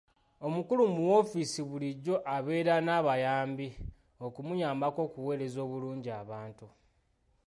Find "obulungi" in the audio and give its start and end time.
5.65-6.09